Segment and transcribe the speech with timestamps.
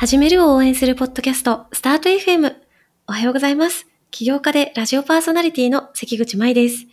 [0.00, 2.54] 始めるを応援するポッドキャスト、スタート FM。
[3.06, 3.86] おはようございます。
[4.10, 6.86] 起業家でラジオパーソナリティの関口舞です。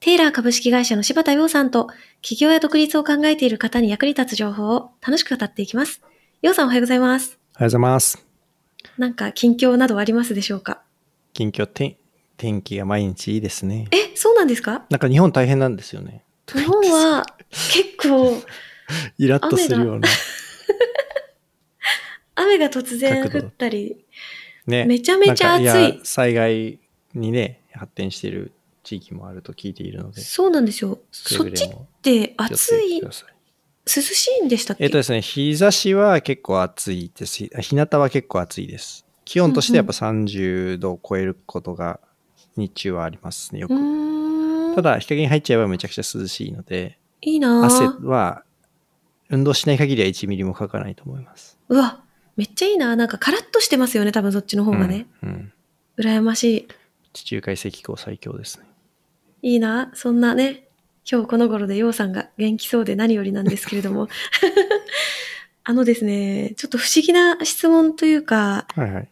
[0.00, 1.88] テイラー株式会社の柴田洋さんと、
[2.22, 6.00] 起業や独立を考えている方に役に立つ情報を楽しく語っていきます。
[6.40, 7.38] 洋さんおはようございます。
[7.56, 8.26] おはようございます。
[8.96, 10.80] なんか近況などはありますでしょうか？
[11.34, 11.96] 近況天、
[12.38, 13.88] 天気が毎日いいですね。
[13.92, 14.86] え、そうなんですか？
[14.88, 16.24] なんか日本大変なんですよね。
[16.52, 18.42] 日本は結構
[19.18, 20.08] イラッとするような。
[22.34, 24.04] 雨が突然降ったり、
[24.66, 24.84] ね。
[24.86, 26.78] めちゃめちゃ暑い災害
[27.14, 28.52] にね、発展している
[28.82, 30.20] 地域もあると聞いているので。
[30.20, 30.96] そうなんですよ。
[30.96, 31.68] くそっちっ
[32.02, 33.10] て暑い、涼
[33.86, 34.84] しいんでしたっけ？
[34.84, 37.44] えっとですね、日差しは結構暑いです。
[37.60, 39.04] 日向は結構暑いです。
[39.24, 42.00] 気温としてやっぱ30度を超えることが
[42.56, 44.74] 日中はありますね、ようく。
[44.76, 48.04] ただ、日陰に入っちゃえばめちゃくちゃ涼しいので、いいな汗ぁ。
[48.04, 48.44] は
[49.30, 51.58] 運動しない限りは1ミリもかかないと思います。
[51.68, 52.04] うわ、
[52.36, 55.06] めっちゃいいななんかカラッとしてますよね、多分そっちの方がね。
[55.22, 55.28] うん。
[55.28, 55.52] うん
[55.96, 56.68] 羨ましい。
[57.12, 58.64] 地中海石膏最強ですね。
[59.42, 60.66] いいなそんなね、
[61.10, 64.08] 今日この頃でようさんが元気そうで何よりなんですけれども。
[65.66, 69.08] あのですね、ちょっと不思議な質問というか、はいはい。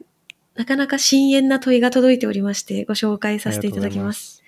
[0.55, 4.43] なかなか深淵な問いが届いておりまして、ご紹介させていただきます。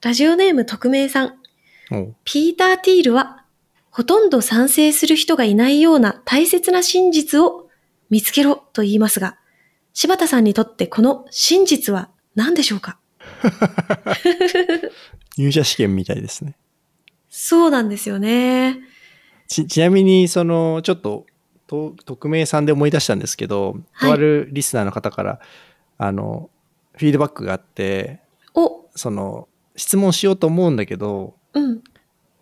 [0.00, 1.34] ラジオネーム匿名さん。
[2.24, 3.44] ピーター・ティールは、
[3.90, 7.68] ほとんど賛成する人がいないような大切な真実を
[8.12, 9.38] 見つけろと言いますが、
[9.94, 12.98] 柴田さんにとってこの真実は何でしょうか？
[15.38, 16.54] 入社試験みたいですね。
[17.30, 18.80] そうなんですよね。
[19.48, 21.24] ちちなみに、その、ちょっと、
[21.66, 25.40] と匿名さんで思い出したんですけど、はいとあるリスナーの方から、
[25.96, 26.50] あの、
[26.92, 28.20] フィードバックがあって、
[28.52, 31.82] お、その、質問しようと思うんだけど、うん。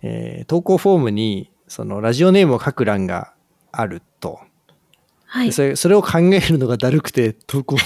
[0.02, 3.34] えー投稿フォームに、その、ラジオネームを書く欄が
[3.70, 4.09] あると。
[5.30, 5.46] はい。
[5.46, 7.76] でそれそれを考えるのがだるくて投稿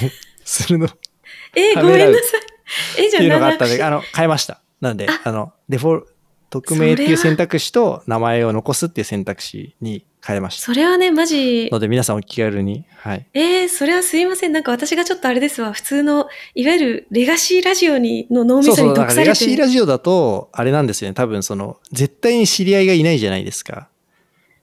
[0.44, 0.88] するのっ
[1.54, 3.04] えー、ごめんなさい。
[3.06, 4.60] え、じゃてあいうのがあったんで、七あの、変えました。
[4.80, 6.06] なんであ、あの、デフォル、
[6.50, 10.66] 匿名っていう選択肢と名前を残すっていう選択肢に変えました。
[10.66, 13.26] それはね、マジの、で皆さんお気軽に、はい。
[13.34, 14.52] えー、それはすいません。
[14.52, 15.72] なんか私がちょっとあれですわ。
[15.72, 19.34] 普通の、いわゆるレガシーラジオに、の脳みそうそう、そにだからレガ。
[19.34, 21.14] シーラジオだと、あれなんですよね。
[21.14, 23.88] 多分その、絶対に知り合いがいないじゃないですか。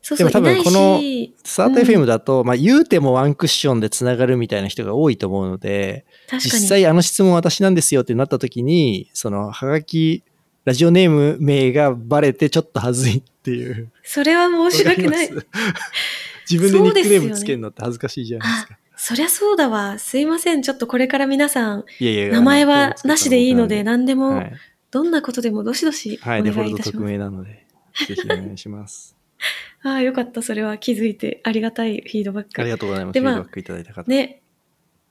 [0.02, 6.06] そうそう、でも多分このし、スタート FM だと、まあ言うてもワンクッションでつながるみたいな人が多いと思うので。
[6.40, 10.24] 実際あの質問私なんですよってなった時に、その、はがき、
[10.64, 13.92] ラジオネーム名がバレてちょっと恥ずいっていう。
[14.04, 15.30] それは申し訳ない。
[16.50, 19.98] 自分でニックネームつけるのって恥ずかしいじゃないですあか。、そりゃそうだわ。
[19.98, 20.62] すいません。
[20.62, 24.54] ちょっとこれから皆さん、いやいや名前はなしでいいので、何でも、はい、
[24.92, 27.12] どんなことでもどしどしおはい、デ願フォルト匿いいたします。
[27.12, 27.66] 名なので、
[28.08, 29.21] ぜひお願いします。
[29.84, 30.42] ああ、よかった。
[30.42, 32.62] それは気づいてありがたいフィードバック。
[32.62, 33.14] ありがとうございます。
[33.14, 34.10] でまあフィードバックいただいた方。
[34.10, 34.42] ね。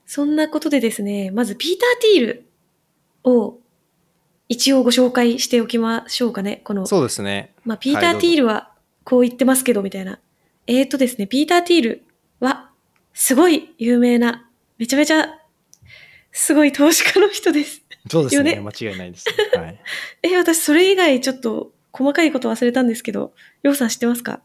[0.07, 2.47] そんなことでですね、まずピーター・ティール
[3.25, 3.59] を
[4.49, 6.63] 一応ご紹介しておきましょうかね。
[6.65, 7.55] この、そうですね。
[7.65, 8.73] まあ、ピーター・ティールは
[9.05, 10.19] こう言ってますけど、みたいな。
[10.67, 12.05] えーとですね、ピーター・ティール
[12.41, 12.71] は
[13.15, 14.49] すごい有名な、
[14.79, 15.39] めちゃめちゃ
[16.33, 17.83] すごい投資家の人です。
[18.09, 18.51] そうですね。
[18.57, 19.61] よね間違いないです、ね。
[19.61, 19.81] はい。
[20.23, 24.41] え、私それ以外ちょっと細かいこと忘れたんですけど、りょうさん知ってますか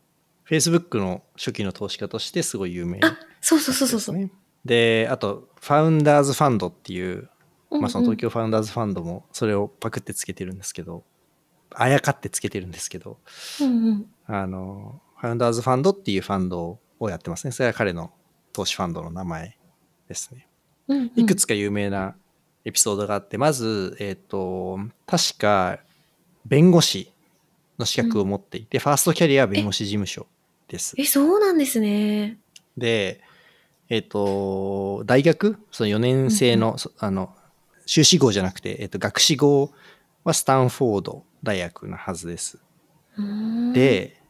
[0.48, 4.32] ？Facebook の初期の投資家としてすごい有名あ、そうそうそうそうそう。
[4.64, 7.30] であと、ファウンダーズファンドっていう、
[7.70, 11.04] まあその東京ファウンダーズファンドもそれをパクってつけてるんですけど、
[11.72, 13.20] あやかってつけてるんですけど、
[13.62, 14.06] うんうん。
[14.28, 17.52] あの、ファウンダーズファンドっていうファンドをやってますね。
[17.52, 18.12] それは彼の
[18.54, 19.58] 投資ファンドの名前
[20.08, 20.48] ですね。
[20.88, 22.16] うんうんいくつか有名な
[22.64, 25.80] エピソードがあって、まず、えっ、と、確か、
[26.46, 27.12] 弁護士
[27.78, 30.28] の資格を持っていて、ファーストキャリアは弁護士事務所
[30.68, 30.96] です。
[30.98, 32.38] え、そうなんですね。
[32.78, 33.22] で、
[33.90, 37.34] えっ、と、大学、その4年生の、そあの、
[37.86, 39.72] 修士号じゃなくて、えっ、と、学士号
[40.24, 42.60] はスタンフォード大学のはずです。
[43.18, 44.22] うーん、で、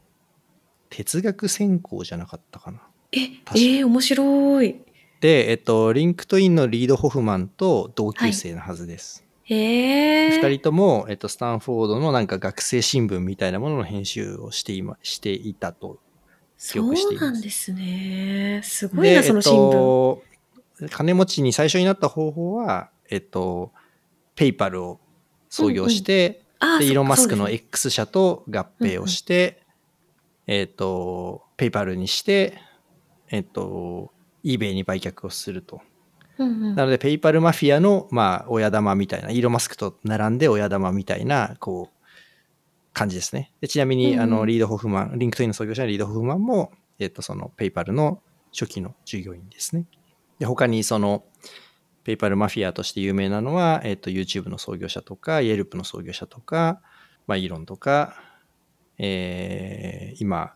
[0.90, 2.82] 哲学専攻じゃなかったかな。
[3.12, 4.76] え、えー面白い。
[5.20, 9.22] で、えっ、と、リンクトインのリード・ホフマンと同級生のはずです。
[9.22, 10.30] へえ。
[10.30, 15.98] 二人とも、えっと、スタンフォードのなんか学生新聞みたいなものの編集をしていましていたと。
[16.58, 18.60] 記憶していますそうなんですね。
[18.64, 20.18] すごいな、その新聞。
[20.82, 23.72] えっと、金持ちに最初になった方法は、えっと、
[24.34, 25.00] ペイパルを
[25.48, 29.62] 創業して、あでイーロン・マスクの X 社と合併をして、
[30.46, 32.58] えっと、ペイパルにして、
[33.28, 34.12] えっと、
[34.44, 35.80] eBay に売却をすると。
[36.38, 41.96] うんうんなので、ペイパルマフィアの、まあ、親玉みたいな、イーロン・マスクと並んで親玉みたいな、こう、
[42.92, 43.52] 感じですね。
[43.60, 48.22] でちなみに、うんうんあの、リード・ホフマン、 LinkedIn の創業者のリード・ホフマンも、えっと、その、 PayPal の
[48.52, 49.86] 初期の従業員ですね。
[50.38, 51.24] で、他にその、
[52.04, 56.80] PayPal マフィアとして有名なのは、えっ、と、YouTube の創業者とか、Yelp の創業者とか、
[57.26, 58.14] まあ、イーロンとか、
[58.98, 60.54] えー、今、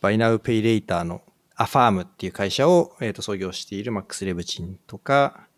[0.00, 1.22] Buy Now Pay Later の
[1.56, 5.48] Affirm っていう会社を、えー、と創業しているマックス・レブチンとか、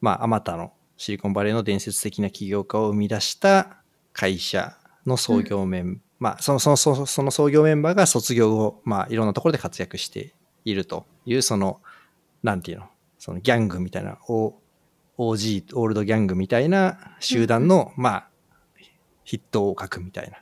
[0.00, 3.78] まあ、あまたのシリコンバレーの伝説的な起業家を生み出した
[4.12, 10.34] 会社の創業メン、うん、まあ、そのそのそのその創業メンバーが卒業後、まあ、いろんなところで活躍して
[10.64, 11.80] いるという、その、
[12.42, 12.86] なんていうの、
[13.18, 14.56] そのギャングみたいな、OG、
[15.18, 18.28] オールドギャングみたいな集団の、うん、まあ、
[19.24, 20.38] 筆頭を書くみたいな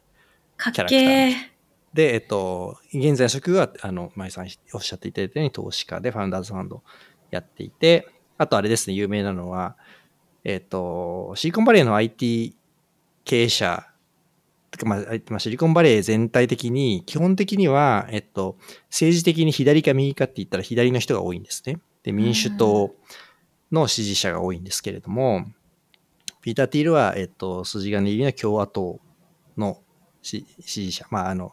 [0.73, 1.52] キャラクター。
[1.95, 6.83] で、えっと、現在の職は、あの、舞さんおっしゃっていただいたように投資家でファウンダーズファンド
[7.31, 8.09] やっていて、
[8.39, 9.77] あとあれですね、有名なのは、
[10.45, 12.57] えっと、シリコンバレーの IT
[13.25, 13.87] 経営者、
[14.85, 14.97] ま
[15.37, 18.57] あ、シリコンバレー全体的に、基本的には、えっと、
[18.89, 21.79] 政治的に左か右かって言ったら左の人が多いんですね。
[22.03, 22.95] で、民主党
[23.71, 25.47] の支持者が多いんですけれども、
[26.41, 28.99] ピーター・ティールは、えっと、筋金入りの共和党
[29.57, 29.79] の
[30.23, 31.53] 支持者、まあ、あの、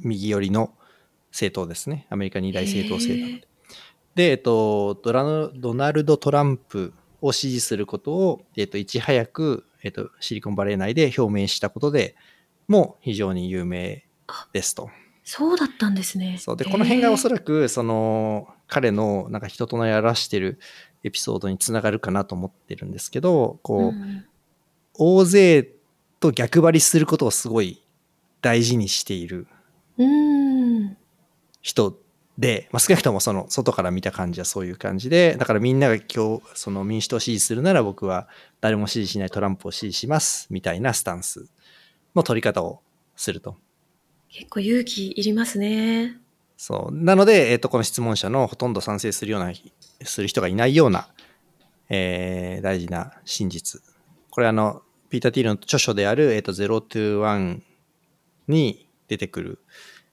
[0.00, 0.72] 右寄りの
[1.30, 2.06] 政党ですね。
[2.10, 3.48] アメリカ二大政党制なので。
[4.14, 12.14] で、えっと、ドラドナルド・トランプを支持することを、えっと、いち早く、えっと、シリコンバレー内で表明したことで
[12.68, 14.06] も非常に有名
[14.52, 14.90] ですと。
[15.24, 16.36] そうだったんですね。
[16.38, 20.58] そうで、この辺がおそらく、その、彼のなんか人となり表してる
[21.02, 24.24] エピソードにつながるかなと思ってるんですけど、こう、うん、
[24.92, 25.66] 大勢
[26.20, 27.82] と逆張りすることをすごい
[28.42, 29.46] 大事にしている
[31.60, 31.98] 人
[32.38, 38.28] で、まあ、少なくともその外から見た感じはそういう感じで、だからみんなが今日その民主党を支持するなら僕は
[38.60, 41.46] 誰も支持しないトランプを支持しますみたいなスタンス
[42.14, 42.80] の取り方を
[43.16, 43.56] すると。
[44.28, 46.18] 結構勇気いりますね。
[46.56, 46.94] そう。
[46.94, 49.52] なので、えっ、ー、と、この質問者のほとんど賛成するような、
[50.02, 51.08] する人がいないような、
[51.88, 53.80] えー、大事な真実。
[54.30, 57.60] これあの、ピーター・ティールの著書である、えっ、ー、と、0 to 1
[58.48, 59.58] に出てくる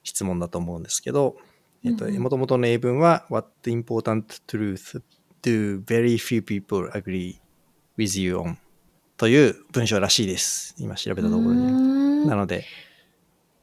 [0.02, 1.36] 質問だと思うんですけど、
[1.84, 5.02] えっと、もともとの英文は、What important truth
[5.42, 7.40] do very few people agree
[7.98, 8.56] with you on?
[9.16, 10.74] という文章らしいです。
[10.78, 12.26] 今調べたところに。
[12.26, 12.64] なので、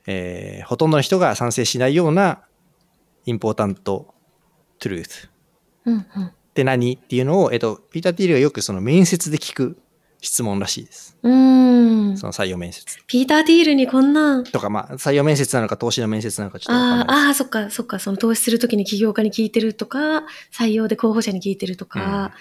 [0.06, 2.44] えー、ほとんどの人が賛成しないような
[3.26, 4.06] important
[4.80, 6.96] truth って何？
[6.96, 9.78] っていうのを、えっと、ピーター・ティールがよくその面接で聞く
[10.22, 11.18] 質問らしいです。
[11.24, 12.18] うん。
[12.18, 12.86] その採用面接。
[13.08, 18.00] ピーター・ティールにこんなとか、まあ、採用面接なのか投資の面接なのかちょっとああ、そっか、そっか。
[18.00, 22.34] その投資するときに起業家に聞いてるとか、採用で候補者に聞いてるとか。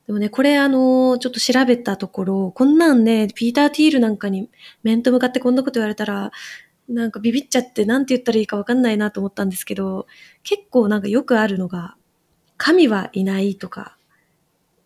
[0.00, 4.48] うん、でもね、これあの、ちょっと調べたところ、こんなんね、ピーター・ティールなんかに
[4.84, 6.30] 面と向かってこんなこと言われたら、
[6.88, 10.06] なんかビビっちゃってなんて言ったらいいかわかんないなと思ったんですけど、
[10.44, 11.96] 結構なんかよくあるのが、
[12.56, 13.95] 神はいないとか、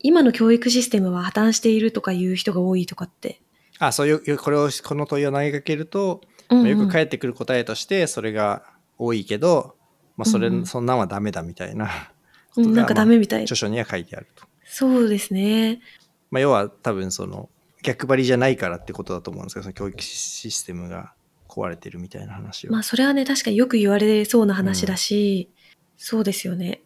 [0.03, 3.41] 今の教育システムは破綻しているとかいう人が多いとかって。
[3.79, 8.65] あ、そういう、これを、この問いを投げかけると、うんうん、よく返ってくる答えとして、それが
[8.99, 9.77] 多いけど、
[10.17, 12.13] まあ、それ、うん、そんなんはダメだみたいな
[12.57, 14.45] うん、なんかダメみたい、著書には書いてあると。
[14.65, 15.81] そうですね。
[16.31, 17.49] まあ、要は多分その、
[17.83, 21.15] 逆張りじゃないからってことだと思うんですけど、その教育システムが
[21.49, 22.73] 壊れてるみたいな話は。
[22.73, 25.57] まあ、それはね、確かによく言われそうな話だし、うん、
[25.97, 26.83] そうですよね。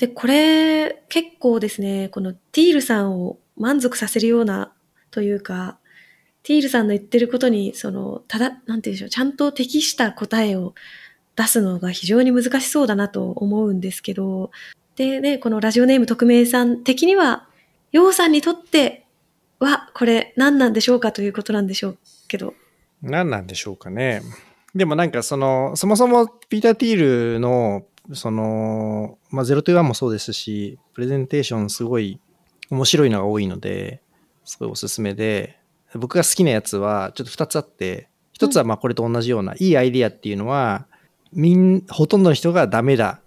[0.00, 4.72] で、これ、結構ですね、このティールさんを満足させるような
[5.10, 5.78] というか、
[6.42, 10.74] ティールさんの言ってることに、その、ただ、なんて言うんでしょう、ちゃんと適した答えを
[11.36, 14.50] 出すのが非常に難しそうだなと思うんですけど、
[14.96, 17.46] でね、このラジオネーム匿名さん的には、
[17.92, 19.04] ヨウさんにとって
[19.58, 22.54] は、これ何なんでしょうかということなんでしょうけど。
[23.02, 24.22] 何なんでしょうかね。
[24.74, 32.20] でもなんかその、そもそもピーター・ティールのその、まあ、0 to 1もそうですし、プレゼンテーションすごい
[32.70, 34.02] 面白いのが多いので、
[34.44, 35.58] すごいおすすめで、
[35.94, 40.86] 僕が好きなやつはちょっと2つあって、1つはまあこれと同じような、いいアイディアっていうのは、
[41.32, 43.20] みん、ほとんどの人がダメだ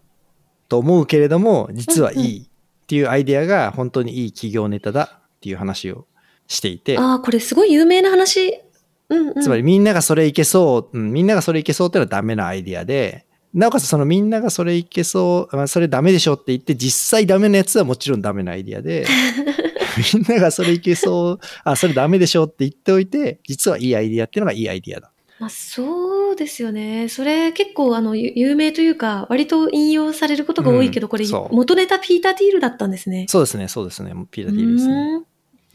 [0.70, 6.08] と思うけれども、実はいいっていうアイディアが本当にいい企業ネタだっていう話を
[6.48, 6.98] していて。
[6.98, 8.62] ああ、これすごい有名な話。
[9.10, 19.06] うんうん、つまりみんながそれいけそう、うん、みんながそれいけそうっていうのはダメなアイディアで、なおかつそのみんながそれいけそう、まあ、それダメでしょって言って、実際ダメなやつはもちろんダメなアイディアで、
[20.14, 25.12] みんながそれいけそう、あ、それダメでしょって言っておいて、実はいいアイディアっていうのがいいアイディアだ。
[25.40, 27.10] まあ、そうですよね。
[27.10, 33.26] それ結構あの有名というか、割と引用されることが多いけど、うん、これ元ネタピーター・ティールだったんですね。
[33.30, 34.14] そうですね、そうですね。
[34.32, 35.22] ピーター・ティールですね。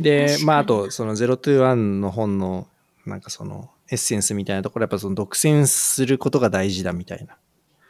[0.01, 2.67] で、まああと、その0 to 1の本の、
[3.05, 7.37] なんかそのエッセンスみたいなところ、やっぱその独占することが大事だみたいな。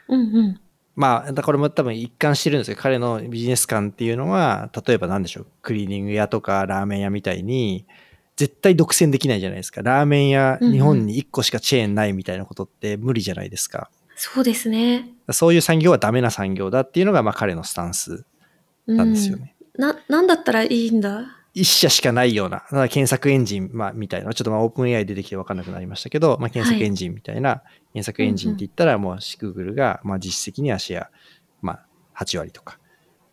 [0.09, 0.61] うんうん。
[0.97, 7.87] まあ、これも多分一貫してるんですけど、彼のビジネス観っていうのは、例えば何でしょう、クリーニング屋とかラーメン屋みたいに、
[8.37, 9.83] 絶対独占できないじゃないですか。
[9.83, 13.91] ラーメン屋、日本に1個しかチェーンないみたいなことって無理じゃないですか。
[14.17, 15.09] そうですね。
[15.31, 18.25] そういう産業はダメな産業だっていうのが、まあ彼のスタンス
[18.87, 19.55] なんですよね。
[19.75, 21.38] うん、な、なんだったらいいんだ？
[21.61, 27.63] 一社しかないような、検索エンジン、まあ、みたいな、ちょっとまあオープン AI 出てきて分かんなくなりましたけど、まあ、検索エンジンみたいな、
[27.93, 31.11] 検索エンジンって言ったら、もう、シクグルが、まあ、実績にはシェア、
[31.61, 31.81] ま
[32.15, 32.79] あ、8割とか、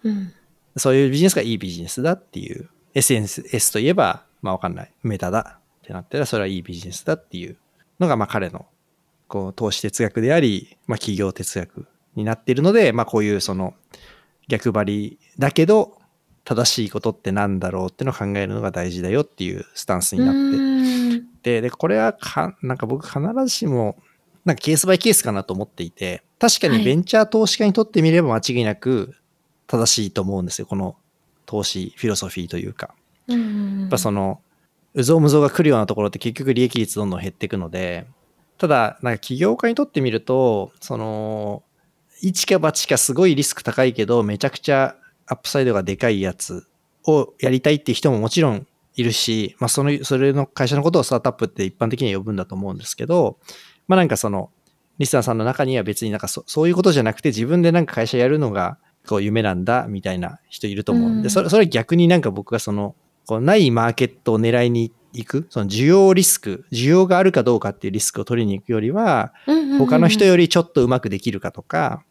[0.04, 0.34] うん、
[0.76, 7.58] そういうビジネスがいいビジネスだっていう、SNS といえば、まあ、分かんない、メタだってなったら、それはいいビジネスだっていう
[8.00, 8.66] のが、まあ、彼の、
[9.28, 13.76] こう、投資哲学であり、まあ、企業哲学になっているので、まあ、こういう、その、
[14.48, 15.98] 逆張りだけど、
[16.46, 21.26] 正しいことってなんだろうってのを考えるのが大事だよっていうスタンスになって。
[21.42, 23.98] ででこれはかなんか僕必ずしも
[24.46, 29.16] なんかケースバイケースかなと思っていて確かにベンチャー投資家にとってみれば間違いなく
[29.68, 30.68] 正しいと思うんですよ。
[30.68, 30.96] この
[31.46, 32.94] 投資フィロソフィーというか。
[33.28, 33.36] や
[33.88, 34.40] っぱその
[34.94, 38.06] うぞうむぞうが来るようなところって結局利益率どんどん減っていくので
[38.58, 41.64] ただなんか起業家にとってみるとその
[42.22, 44.96] 一か八かすごいリスク高いけどめちゃくちゃ
[45.28, 46.68] アップサイドがでかいやつ
[47.06, 53.38] をやりたいっていう人ももちろんいるし、まあその、それの会社のことをスタートアップって一般的には呼ぶんだと思うんですけど、
[53.88, 54.52] まあなんかその、
[54.98, 69.34] リスナーさんの中には別になんかそそういうことじゃなくて自分でなんか会社やるのがこう夢なんだみたいな人いると思うんで、うん、それ、それ逆になんか僕がその、こうないマーケットを狙いに行く、その需要リスク、需要があるかどうかっていうリスクを取りに行くよりは、
[69.80, 72.04] 他の人よりちょっとうまくできるかとか、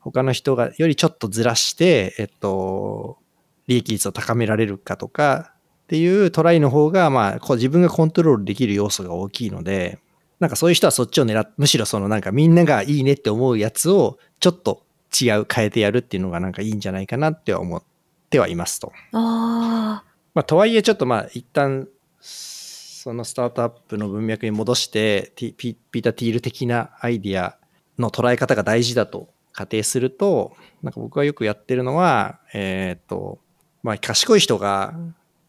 [0.00, 3.18] 他の人がよりちょっとずらして、えっと、
[3.66, 5.52] 利益率を高められるかとか
[5.84, 9.98] っていうトライの方が、まあ、こう自分がコントロールできる要素が大きいので、
[10.40, 14.84] なんかそういう人はそっちを狙っ、むしろそのなんかみんながいいねって思うやつをちょっと
[15.20, 17.82] 違う変えてやるっていうのがなんかいいんじゃないかなって思っ
[18.30, 18.92] てはいますと。
[19.12, 20.04] ああ。
[20.34, 21.88] まあ、とはいえちょっとまあ一旦
[22.20, 27.56] そのスタートアップの文脈に戻してピピーター・ティール的なアイディア
[27.98, 33.40] の捉え方が大事だと仮定すると、なんか僕がよくやってるのは、えっ、と、
[33.82, 34.94] まあ、賢い人が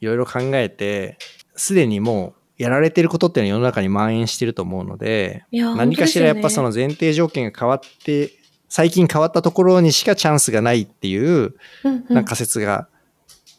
[0.02, 1.20] いろいろ考えて、
[1.56, 8.32] すでにもうやられてることっていうのは世の中に蔓延してると思うので、何かしらやっぱその前提条件が変わって、
[8.68, 12.88] 最近変わったところにしかチャンスがないっていう、なんか仮説が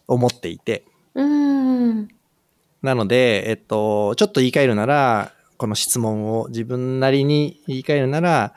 [0.08, 0.82] 思っていて。
[2.82, 8.54] なので、えっと、ちょっと言い換えるなら、この質問を自分なりに言い換えるなら、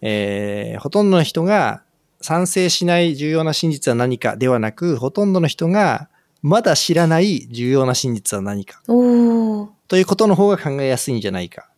[0.00, 1.82] えー、ほとんどの人が
[2.20, 6.08] 賛成しない重要な真実は何かではなく、ほとんどの人が
[6.42, 8.82] まだ知らない重要な真実は何か。
[8.86, 11.68] ということの方が考えやすいんじゃないか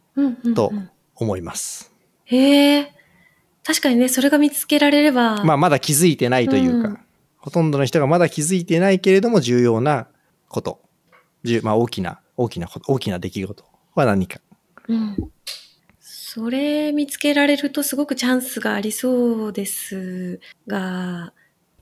[0.54, 0.72] と
[1.14, 1.92] 思います。
[2.24, 2.92] へえ。
[3.64, 5.44] 確かにね、それが見つけられれば。
[5.44, 6.98] まあ、まだ気づいてないというか、うん、
[7.38, 10.08] ほとんどの人がまだ気づいてないけれども重要な
[10.48, 10.80] こと。
[11.62, 14.40] まあ、大きな、大きな、大きな出来事は何か。
[16.36, 21.32] うんそれ見つけられるとすごくチャンスがありそうですが、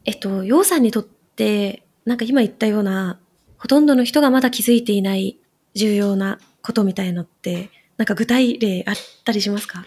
[0.07, 3.19] えっと、ヨウさんにとって、なんか今言ったような、
[3.59, 5.39] ほとんどの人がまだ気づいていない
[5.75, 9.85] 重要なことみたいのって、なんか具体例あったりしますか？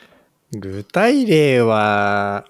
[0.51, 2.45] 具体例は、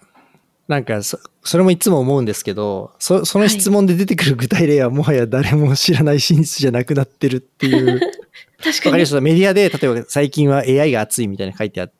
[0.68, 8.00] なんかそ、それもいつも思うんですけど、そその質問で出てくる具体例はもはや誰も知らない真実じゃなくなってるっていう。
[8.62, 8.86] 確かに。
[8.88, 9.22] わかります？
[9.22, 11.94] メディアで、例えば最近は AI が熱いみたいに書いてあっ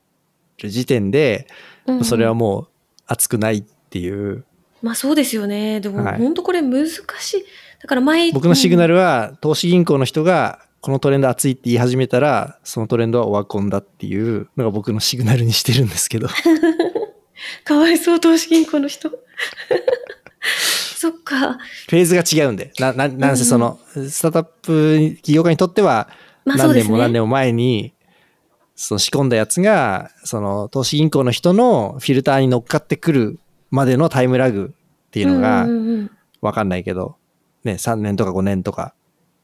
[0.63, 1.48] る時点で、
[2.03, 2.68] それはもう
[3.08, 4.46] 熱くないっていう。
[4.82, 5.80] まあそうですよね。
[5.80, 7.06] でも本当これ難しい。
[7.82, 16.27] だから前僕のシグナルは、投資銀行の人がこのトレンド熱いって言い始めたら、そのトレンドはオワコンだっていうのが僕のシグナルにしてるんですけど。
[17.65, 19.12] かわいそう、投資銀行の人。
[20.98, 21.53] そっか。
[21.89, 22.72] フェーズが違うんで。
[22.80, 26.10] な、な、なんせその、スタートアップ企業家にとっては、
[26.46, 27.94] 何年も何年も前に、
[28.83, 35.67] その仕込んだやつが、その投資銀行の人のフィルターに乗っかってくるまでのタイムラグっていうのが、
[36.41, 37.15] わかんないけど、
[37.63, 38.95] ね、3年とか5年とか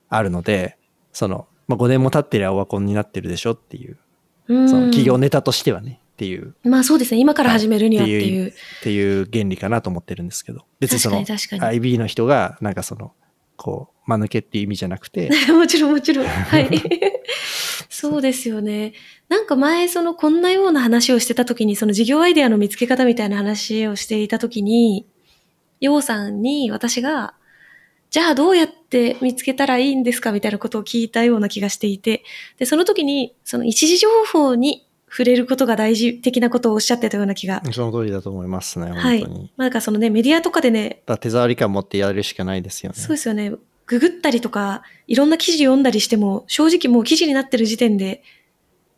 [0.09, 0.79] あるので、
[1.13, 3.99] その、まあ、5年も経ってりゃオワコンになってるでしょっていう、
[4.47, 6.55] その企業ネタとしてはね、っていう。
[6.63, 8.47] まあそうですね、今から始めるにはっていう。
[8.47, 13.13] っていう原理かなと思ってるんですけど、別にその IB の人が、なんかその、
[13.55, 15.29] こう、間抜けっていう意味じゃなくて。
[15.53, 16.25] もちろんもちろん。
[16.25, 16.69] はい。
[17.89, 18.93] そうですよね。
[19.29, 25.05] なんか前、そのこんなような話をしてた時に、その事業アイデアの見つけ方みたいな話をしていた時に、
[25.79, 27.33] ようさんに私が、
[28.09, 32.23] じゃあどうやって見つけたらいいんですかみたいなことを聞いたような気がしていて、
[32.57, 37.61] で、その時に、その一時情報に触れることが大事的なことをおっしゃってたような気が。
[37.71, 39.19] その通りだと思いますね、はい。
[39.19, 39.39] 本当に。
[39.39, 42.97] まあ、なんかそのね、メディアとかでね、だ手触り感持ってやるしかないですよね。
[42.97, 43.53] そうですよね。
[43.87, 48.21] ググったりとか、いろんな記事読んだりしても、正直もう記事になってる時点で、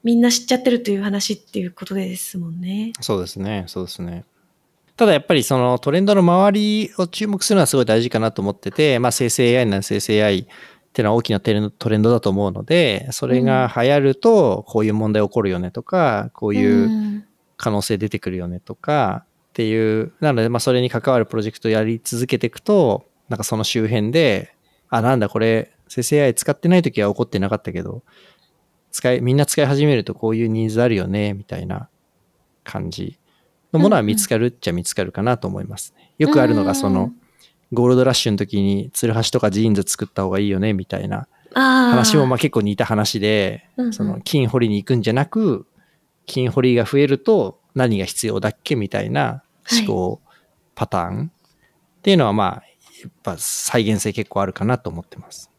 [0.04, 2.94] みんな知っちゃってるっていう話っていうことですもんね。
[3.00, 4.26] そうですね、そうですね。
[4.98, 10.46] ただやっぱりそのトレンドの周りを注目するのはすごい大事かなと思ってて、まあ生成 AI なら生成 AI っ
[10.92, 17.26] ていうのは大きなトレンドだと思うので、それが流行るとこういう問題起こるよねとか、こういううん
[17.60, 24.56] 可能性出てくるよねとかっていう、なのでまあそれに関わるプロジェクトをやり続けていくと、なんかその周辺で、
[24.90, 28.04] あ、なんだこれ生成 AI 使ってない時は起こってなかったけど、
[28.92, 31.90] 使い、みんな使い始めるとこういうニーズあるよね、みたいな
[32.64, 33.20] 感じ
[33.74, 36.14] のものは見つかるっちゃ見つかるかなと思いますね。
[36.18, 37.12] よくあるのがその、
[37.72, 41.28] ゴールドラッシュの時にツルハシとかジーンズ作った方がいいよね、みたいな。
[41.54, 45.66] 話もまあ結構似た話で、その金掘りに行くんじゃなく、
[46.26, 50.22] 金掘りが増えると何が必要だっけみたいな思考
[50.76, 55.52] パターンっていうのはまあ、やっぱ再現性結構あるかなと思ってます。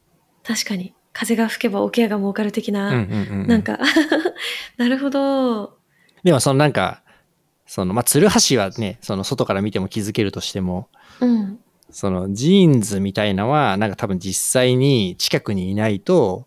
[0.42, 0.94] 確かに。
[1.12, 3.46] 風が吹けば桶屋が儲かる的な、うんうんうん。
[3.46, 3.78] なんか、
[4.76, 5.78] なるほど。
[6.22, 7.02] でもそのなんか、
[7.66, 10.88] そのまあ、ツルハシはね、その外から見ても気づけるとしても、
[11.20, 11.58] うん。
[11.90, 16.46] そのジーンズみたいなのは、なんか多分実際に近くにいないと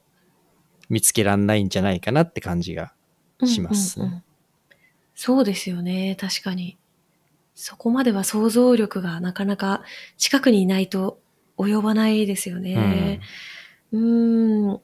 [0.89, 2.93] 見つけらんないんじゃないかなって感じが
[3.45, 4.23] しますねうんうんうん
[5.15, 6.17] そうですよね。
[6.19, 6.77] 確かに。
[7.55, 9.83] そこまでは想像力がなかなか
[10.17, 11.19] 近くにいないと
[11.57, 13.21] 及ばないですよね。
[13.91, 14.81] うーん。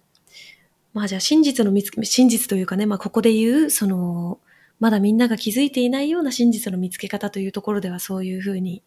[0.94, 4.40] まあじゃあ真実の見つけ、真実というかね、まあここで言う、その、
[4.80, 8.82] まだみんなが気づいていないような真実の見つけ方というところではそういうふうに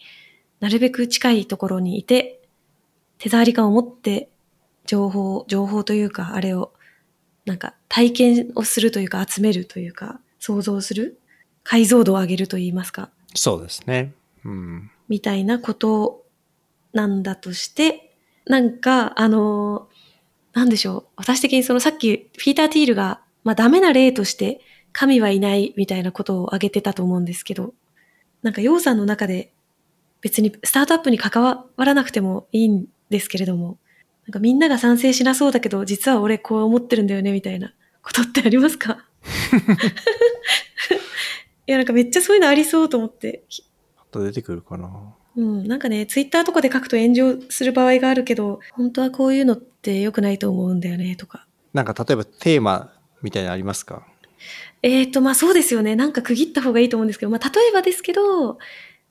[0.61, 2.41] なるべく近いところにいて、
[3.19, 4.31] 手触り感を持って
[4.87, 6.73] 情報、情報というか、あれを、
[7.45, 11.21] なんか体験をするというか、集めるというか、想像する
[11.62, 14.12] 解像度を上げると言いますか、そうですね。
[14.45, 14.91] うん。
[15.09, 16.25] みたいなこと
[16.93, 19.89] なんだとして、なんか、あの、
[20.52, 21.04] なんでしょう。
[21.17, 24.61] 私的にそのさっき、フィーター・ティールが、まあダメな例として、
[24.93, 27.75] 神はいないみたいなことを挙げてたと思うんですけど、
[28.43, 29.52] なんか、ヨウさんの中で、
[30.21, 33.78] 別にスタートアップに関わらなくてもいいんですけれども、
[34.26, 39.04] なんかみんなが賛成しなそうだけど、実は俺こう思ってるんだよね、みたいなことってありますか？
[41.73, 43.45] や、なんかめっちゃそういうのありそうと思って、
[43.97, 45.15] あと出てくるかな。
[45.37, 51.47] うん、なんかね、ツイッターとかで書くと炎上する場合があるけど、本当はこういうのって良くないと思うんだよね、とか。
[51.73, 54.06] なんか例えばテーマみたいなのありますか？
[54.82, 55.97] えっ、と、まあそうですよね。
[55.97, 58.58] なんか区切った方がいいと思うんですけど、まあ例えばですけど、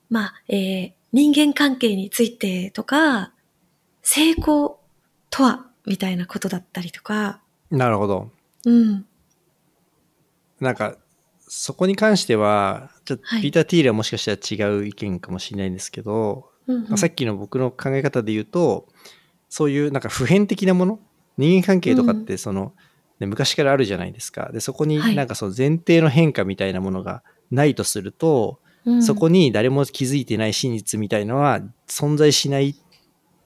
[0.09, 3.33] まあ、えー人間関係についてとか、
[4.01, 4.79] 成功
[5.29, 8.29] とは、みたいなことだったりとか、なるほど。
[8.65, 9.05] うん。
[10.61, 10.95] なんか、
[11.53, 18.87] そこに関しては、ちょっとはいピーター・ティールはもしかしたら違う意見かもしれないんですけど、うんうんまあさっきの僕の考え方で言うと、
[19.49, 20.99] そういうなんか普遍的なもの、
[21.37, 22.73] 人間関係とかってその、
[23.19, 24.49] ね昔からあるじゃないですか。
[24.53, 32.75] で、そこにはいなんかその前提の変化みたいなものがないとすると、うんそこに誰も気づいてない真実みたいのは存在しないっ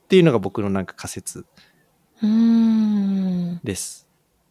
[0.10, 1.48] ていうのが僕のなんか仮説。
[3.64, 4.08] です。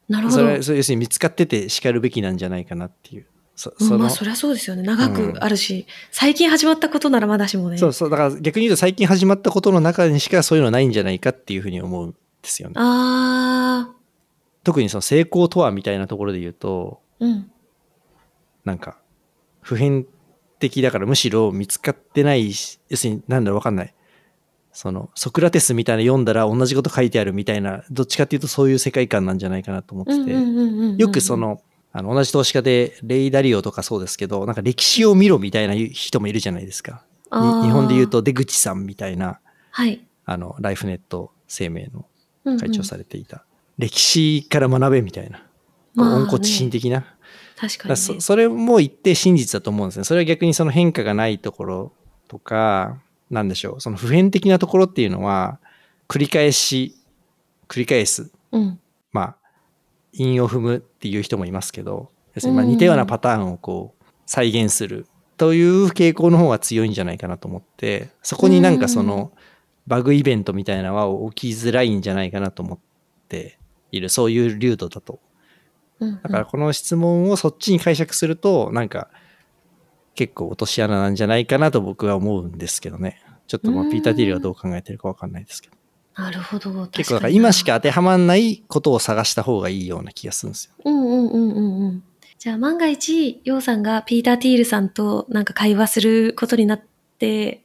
[0.09, 0.43] なるほど。
[0.43, 3.27] それは、それ要するに見つかってて叱るべきなんじゃないかなっていう。
[3.57, 4.83] そうんそのまあそりゃそうですよね。
[4.83, 7.79] 長くあるし、最近始まったことならまだしもね。
[7.79, 12.75] そうそう、だから逆に言うと最近始まったことの中にしかそういうのないんじゃないかっていうふうに思うんですよね。
[12.79, 13.90] あ
[14.64, 17.51] 特にその成功とはみたいなところで言うと、ー、うん。
[18.64, 18.97] なんか、
[19.61, 20.07] 普遍
[20.59, 23.95] 的だからむしろ見つかってないし、要するになんだろうわかんない。
[24.73, 31.61] その、ソクラテスみたいな読んだら同じこと書いてあるみたいな、どっちかっていうとそういう世界観なんじゃないかなと思ってて、よくそ、の、
[31.96, 37.04] あの、同じ投資家で、レイ・ダリオとかそうですけど、なんか歴史を見ろみたいな人もいるじゃないですか。
[37.33, 39.38] に日本で言う、と出口さんみたいな、
[39.70, 40.04] はい。
[40.24, 42.04] あの、ライフネット生命の
[42.44, 43.44] うんうん会長されていた。
[43.78, 45.46] 歴史から学べみたいな。
[45.94, 47.04] まあね温故知新的な。
[47.57, 48.20] 確かに、だからそね。
[48.20, 50.04] それも一定真実だと思うんですね。
[50.04, 51.92] それは逆にその変化がないところ
[52.26, 52.98] とか、
[53.30, 53.80] なんでしょう。
[53.80, 55.59] その普遍的なところっていうのは、
[56.09, 56.96] 繰り返し、
[57.68, 58.30] 繰り返す。
[58.52, 58.80] うん。
[59.12, 59.37] まあ、
[60.14, 62.11] 韻を踏むっていう人もいますけど、
[62.44, 69.33] まあうん似たようなパターンをこう再現するという傾向の方が強いんじゃないかなと思って、そこになんかその
[69.87, 72.79] バグイベントみたいなのは起きづらいんじゃないかなと思っ
[73.29, 73.59] て
[73.92, 74.09] いる。
[74.09, 75.20] そういう流度だと。
[76.00, 79.11] うんだからこの質問をそっちに解釈すると、なんか
[80.14, 83.20] 結構落とし穴なんじゃないかなと僕は思うんですけどね。
[83.46, 85.77] ちょっとまあうんピーター・ティールはどう考えてるかわかんないですけど。
[86.16, 86.87] なるほど。
[86.88, 90.72] 結構だから今しか当てはまんないことを探した方がいいような気がするんですよ。
[90.85, 92.03] うんうんうんうんうん。
[92.38, 96.83] じゃあ万が一、ヨウさんがピーター・ティールさんとなんか会話することになっ
[97.18, 97.64] て、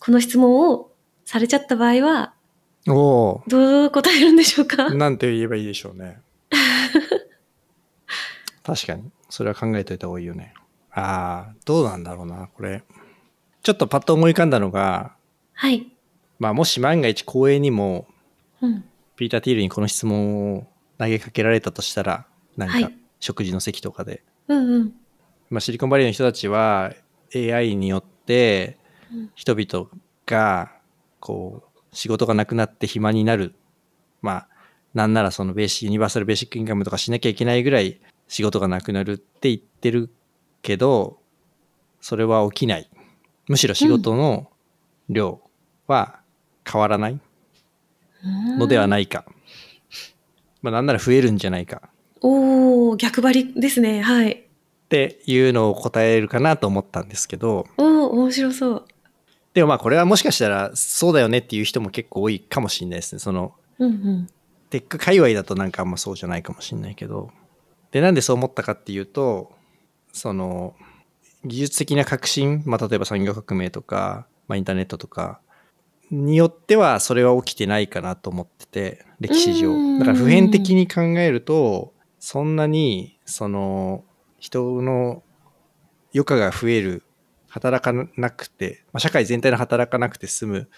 [0.00, 0.90] この質問を
[1.24, 2.34] されちゃった場合は、
[2.88, 4.86] おどう答えるんでしょうか？
[4.86, 6.20] お、なんて言えばいいでしょうね。
[8.64, 9.10] 確かに。
[9.28, 10.54] それは考えといた方がいいよね。
[10.92, 12.82] ああ、どうなんだろうな、これ。
[13.62, 15.12] ちょっとパッと思い浮かんだのが、
[15.52, 15.92] はい。
[16.40, 18.08] まあ、もし万が一公園にも、
[18.60, 18.84] うん。
[19.14, 20.66] ピーター・ティールにこの質問を
[20.98, 22.26] 投げかけられたとしたら、
[22.56, 24.24] なんかはい食事の席とかで。
[24.48, 24.94] うんうん。
[25.50, 26.92] まあ、シリコンバレーの人たちは
[27.34, 28.78] AI によって
[29.12, 29.88] うん人々
[30.26, 30.72] が
[31.18, 33.54] こう仕事がなくなって暇になる
[34.22, 34.48] まあ
[34.94, 40.10] なんならそのベーシユニバーサルベーシックインカムとかしなきゃいけないぐらい仕事がなくなるって言ってる
[40.62, 41.18] けど
[42.00, 42.88] それは起きない
[43.48, 44.48] むしろ仕事の
[45.08, 45.40] 量
[45.88, 46.19] は
[46.70, 47.20] 変わらない
[48.58, 49.24] のではないか、
[50.62, 51.88] まあなんなら増えるんじゃないか
[52.20, 54.02] おー、逆張りですね。
[54.02, 54.32] はい。
[54.32, 54.38] っ
[54.90, 58.84] ていうのを答えるかなと思ったんですけどおー、面白そう。
[59.54, 63.18] でもまあこれはもしかしたらそうだよねっていう人も結構多いかもしれないですね。
[63.18, 64.26] そのうんうん。
[64.68, 67.30] テック界隈だとなんかあんまそうじゃないかもしれないけど。
[67.90, 69.50] で、なんでそう思ったかっていうと、
[70.12, 70.74] その
[71.44, 75.40] 技術的な革新、まあ例えば産業革命とか、まあインターネットとか
[76.10, 79.98] によってはそれは起きてないかなと思ってて、歴史上うん。
[79.98, 84.04] だから普遍的に考えると、そんなにその
[84.38, 85.22] 人の
[86.14, 87.04] 余暇が増える
[87.48, 90.70] 働かなくて、まあ、社会全体の働かなくて済む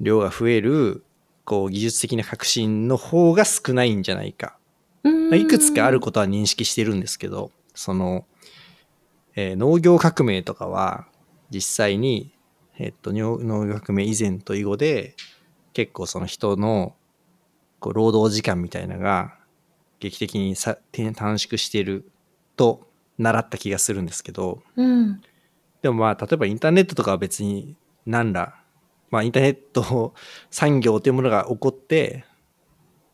[0.00, 1.04] 量が増える
[1.44, 4.56] こう技術的な革新の方が少ないんじゃないか。
[5.04, 8.26] うんいくつかあることは認識してるんですけど、その、
[9.36, 11.06] えー農業革命とかは
[11.50, 12.34] 実際に、
[12.82, 15.14] えっと、農農業革命以前と以後で
[15.74, 16.94] 結構その人の
[17.78, 19.36] こう労働時間みたいなのが
[20.00, 22.10] 劇的にさ短縮してる
[22.56, 22.88] と
[23.18, 25.20] 習った気がするんですけど、うん。
[25.82, 28.54] でもまあ、例えばインターネットとかは別に何ら、
[29.10, 30.14] まあインターネット
[30.50, 32.24] 産業というものが起こって、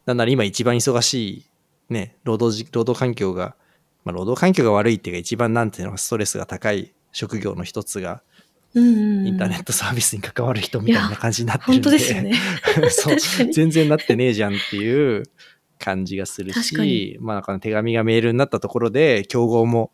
[0.05, 1.47] なんなら今一番忙しい
[1.91, 3.57] ね、労働じ、労働環境が、
[4.05, 8.23] まあ労働環境が悪いっていうか一番なんていうのかストレスが高い職業の一つが、
[8.77, 9.27] うんうん。
[9.27, 11.85] インターネットサービスに関わる人みたいな感じになってる本んで。
[11.85, 12.35] 当ですよね。
[12.91, 13.17] そう
[13.53, 15.25] 全然なってねえじゃんっていう
[15.79, 19.91] 感じがするし、まあなんか手紙がメールになったところで、競合も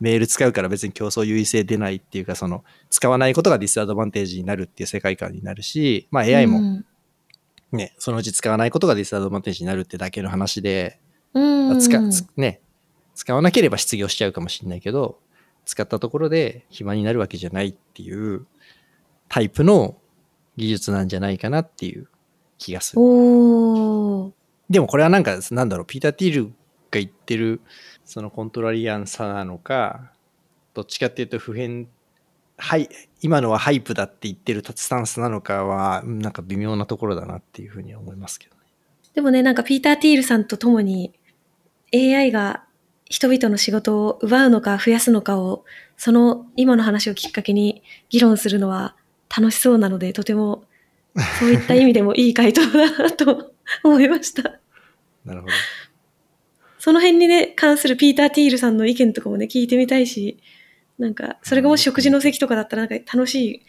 [0.00, 6.84] メール使うから別に競争優位性出ないっていうか、その使わないことがディスアドバンテージになるっていう世界観になるし、まあ AI もうん
[7.72, 10.98] ね、そのうち使わないことがディスアドバンテージになるってだけの話で、
[11.34, 11.80] うん。
[11.80, 12.60] 使つね、
[13.14, 15.20] 使わなければ失業しちゃうかもしれないけど、
[15.64, 18.46] 使ったところで暇になるわけじゃないっていう
[19.28, 19.96] タイプの
[20.56, 22.08] 技術なんじゃないかなっていう
[22.58, 23.00] 気がする。
[24.68, 26.52] でもこれはなんか、なんだろう、ピーター・ティールが
[26.92, 27.60] 言ってる、
[28.04, 30.12] そのコントラリアンさなのか、
[30.74, 31.88] どっちかっていうと普遍、
[32.56, 32.88] はい、
[33.22, 38.60] 今のはハイプだって言ってるスタンスなのかは、うんなんか微妙なところだなっていうふうには思いますけどね。
[39.14, 41.12] でもね、なんかピーター・ティールさんと共に
[41.92, 42.64] AI が
[43.10, 45.64] 人々の仕事を奪うのか増やすのかを、
[45.96, 48.94] その今の話をきっかけに議論するのは
[49.36, 50.64] 楽しそうなので、とても
[51.40, 54.60] そういった意味でもいい回答だなと思いました。
[55.24, 55.52] なるほど。
[56.78, 60.38] その辺にね、関するピーター・ティールさんの意見とかもね、聞いてみたいし、
[60.96, 63.62] なんか、それがもし食事の席とかだったら、なんか楽しい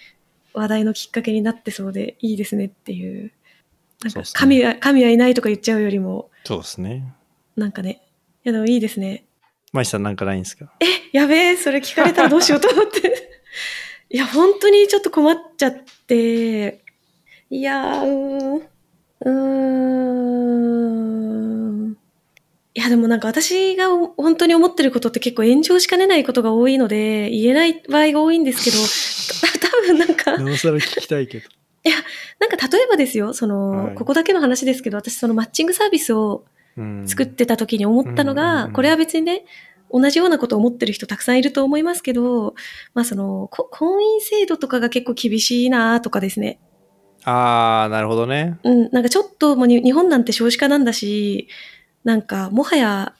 [0.54, 3.32] 話題のきっかけになってそうでいいですねっていう。
[4.04, 7.12] なんか神は、神はいないとか言っちゃうよりも、そうですね。
[7.56, 8.01] なんかね、
[8.45, 9.25] いやでもいいですね。
[9.71, 10.71] マイさんなんかないんですか？
[10.79, 10.86] え、
[11.17, 13.29] やべえ、それ聞かれたらどうしようと思って。
[14.10, 15.75] いや、本当にちょっと困っちゃっ
[16.07, 16.81] て、
[17.49, 19.31] いやー、うーん、うー
[21.89, 21.97] ん。
[22.73, 28.77] いや、でもなんか私が本当に思ってることって結構炎上しかねないことが多いので、言えない場合が多いんですけど、
[29.62, 31.49] た 多分なんか、なおさら聞きたいけど。
[32.39, 36.50] なんか例えばですよ、その、はいここだけの話ですけど、私そのマッチングサービスをうん
[37.05, 39.45] 作ってた時に思ったのが、これは別にね、
[39.91, 42.55] 同じようなことを思ってる人たくさんいると思いますけど、
[42.93, 46.60] まあその、こ婚姻制度とかが結構厳しいなとかですね。
[47.23, 48.57] あー、なるほどね。
[48.63, 51.47] うん、なんかちょっともうに日本なんて少子化なんだし、
[52.03, 53.13] なんかもはや、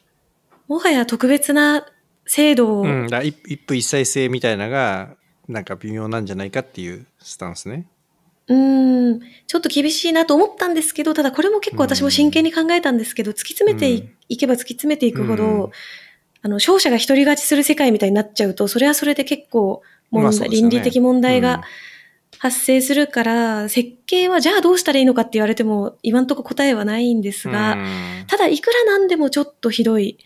[0.68, 1.86] もはや特別な
[2.26, 5.16] 制度を、うん、一夫一妻制みたいなのが、
[5.48, 7.86] なんか微妙なんじゃないかっていうスタンスね。
[8.52, 14.38] うん、ちょっと厳しいなと思ったんですけど、ただこれも結構私も真剣に考えたんですけど、突き詰めてい,、うん。
[14.38, 15.72] けば突き詰めていくほど、うん。
[16.42, 20.50] あの、勝者が一人勝ちする世界みたいになっちゃうと、それはそれで結構問題、ね。
[20.50, 21.42] 倫理的問題うん。
[21.44, 21.62] が
[22.40, 28.26] 発生するから、設計はじゃあどうしたらいいのかって言われても、今んとこ答えはないんですが、うん。
[28.28, 30.18] ただいくらなんでもちょっとひどい。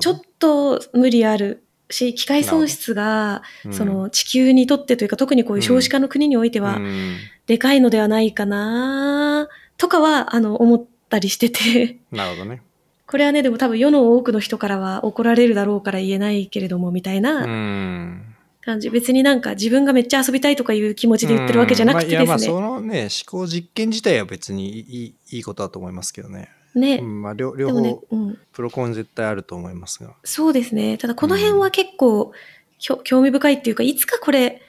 [0.00, 1.61] ちょっと無理ある
[1.92, 12.62] し、機械損失が、うんその地球にとってというか、特にこういう少子化の国においては、うんでかいのではないかなとかは、あの、思ったりしてて、なるほどね。
[13.06, 18.32] これはね、でも多分世の多くの人からは怒られるだろうから言えないけれども、みたいうなん。
[18.62, 18.88] 感じ。
[18.90, 22.54] 別になんか自分がめっちゃ遊びたいとかいう気持ちで言ってるわけじゃなくてうんまあ、いですね。
[22.54, 26.48] やまあそのね思考実験自体は別にいいいいことだと思いますけどね。
[26.74, 27.04] ねう。
[27.04, 28.38] んまあ、両両でもね方、うん。
[28.52, 30.14] プロコン絶対あると思いますが。
[30.24, 30.98] そうですね。
[30.98, 32.32] ただこの辺は結構、
[32.78, 34.62] きょ興味深いっていうか、いつかこれ、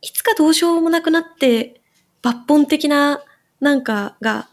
[0.00, 1.80] いつかどうしようもなくなって、
[2.22, 3.22] 抜本的な
[3.60, 4.48] なんかが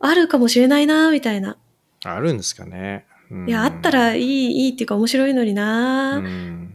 [0.00, 1.56] あるかもしれないな、みたいな。
[2.04, 3.06] あるんですかね。
[3.30, 6.68] うんいや、あったらいい、いいっていうか面白いのにな、うん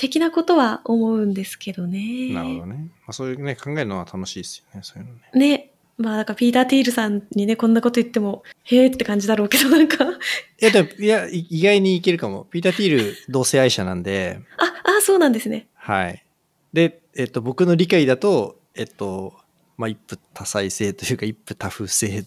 [0.00, 2.32] 的なことは思うんですけどね。
[2.32, 2.88] なるほどね。
[3.00, 4.80] まあ、そういうね、考えるのは楽しいですよね。
[4.82, 5.30] そういうのね。
[5.34, 5.69] ね。
[6.00, 12.46] まあ、だからピーター・ティールさんにね、こんなこと言っても、へーって感じだろうけど、なんか、いや、でも、いや、い意外にいけるかも。
[12.50, 15.68] ピーター・ティール同性愛者なんで、あ、あ、そうなんですね。
[15.74, 16.24] はい。
[16.72, 19.34] で、えっと、僕の理解だと、えっと、
[19.76, 22.24] まあ、一夫多妻制というか、一夫多夫制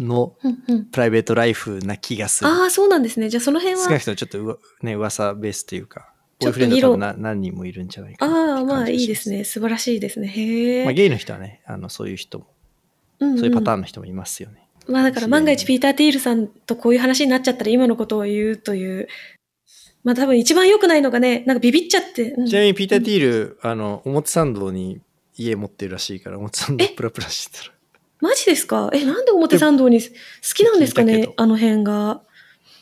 [0.00, 0.34] の。
[0.92, 2.50] プライベートライフな気がする。
[2.50, 3.28] ああ、そうなんですね。
[3.28, 9.44] じゃあその辺は少なく、ともちょっとうわね、噂ベースというか、ボーイフレンド多分な何人もいるんじゃないかああ、まあいいしですね。
[9.44, 10.28] 素晴らしいですね。
[10.28, 10.84] へえ。
[10.84, 12.46] まあ、ゲイの人はね、あのそういう人も、
[13.22, 14.66] うんうんそういうパターンの人もいますよね。
[14.88, 19.08] まあだから万が一ピーター・ティールさんとこういう話になっちゃったら今のことを言うという。
[20.04, 22.32] まあ多分一番良くないのがね、なんかビビっちゃって。
[22.32, 25.00] うんちなみにピーター・ティール、あの、表参道に
[25.36, 26.88] 家持ってるらしいから、表参道え？
[26.88, 27.72] プラプラしてたら。
[28.20, 28.90] マジですか？
[28.92, 30.08] え、なんで表参道に好
[30.54, 31.32] きなんですかね？
[31.36, 32.22] あの辺が。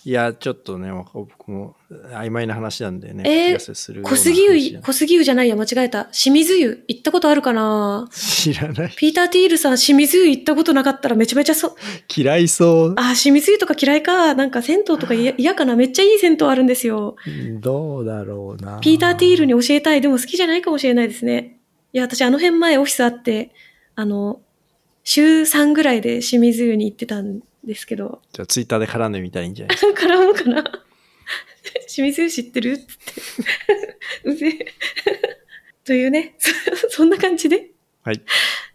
[0.03, 1.77] いや、ちょっとね、僕も
[2.15, 6.07] 曖昧な話なんでね、えー小杉湯、小杉湯じゃないや、間違えた。
[6.07, 6.85] 清水湯。
[6.89, 8.09] 行ったことあるかな？
[8.11, 8.95] 知らない。
[8.97, 11.77] ピーター・ティールさん、清水湯行ったことなかったらめちゃめちゃそ、
[12.17, 12.95] 嫌いそう。
[12.97, 14.35] あ、清水湯とか嫌いか。
[14.35, 15.77] なんか銭湯とか嫌嫌かな。
[15.77, 17.17] めっちゃいい銭湯あるんですよ。
[17.61, 18.79] どうだろうな。
[18.81, 20.01] ピーター・ティールに教えたい。
[20.01, 21.59] でも好きじゃないかもしれないですね。
[21.93, 23.51] いや、私あの辺前オフィスあって、
[23.97, 24.41] あの、
[25.05, 30.07] 週3ぐらいで清水湯に行ってたんですけど、じゃあツイッターで絡んでみたらいいんじゃないですか？
[30.07, 30.65] 絡むかな？
[31.89, 32.73] 清水湯知ってる？
[32.73, 32.85] って
[34.25, 34.47] 言って。
[34.49, 34.67] うぜえ。
[35.85, 37.71] というね、そそんな感じで。
[38.03, 38.23] はい。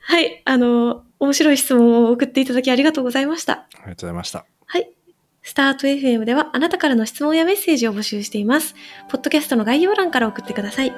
[0.01, 3.53] はい、あの、面白い質問を送っていただきありがとうございました。
[3.53, 4.45] ありがとうございました。
[4.65, 4.91] はい。
[5.41, 8.75] スタート FM ではあなたからの質問やメッセージを募集しています。
[9.09, 10.93] ポッドキャストの概要欄から送ってください。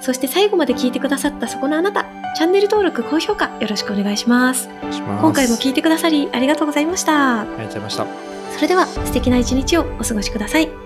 [0.00, 2.06] そして最後まで聞いてくださったそこのあなた、
[2.36, 4.68] チャンネル登録、高評価よろしくお願いします。
[5.00, 5.22] ます。
[5.22, 7.40] 今回も聞いてくださりありがとうございました。
[7.40, 8.06] ありがとうございました。
[8.54, 10.85] それでは素敵な一日をお過ごしください。